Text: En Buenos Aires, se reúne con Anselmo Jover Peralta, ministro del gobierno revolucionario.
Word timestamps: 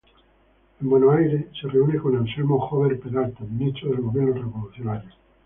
En 0.81 0.89
Buenos 0.89 1.15
Aires, 1.15 1.45
se 1.61 1.67
reúne 1.67 1.99
con 1.99 2.15
Anselmo 2.17 2.57
Jover 2.61 2.99
Peralta, 2.99 3.43
ministro 3.43 3.91
del 3.91 4.01
gobierno 4.01 4.33
revolucionario. 4.33 5.11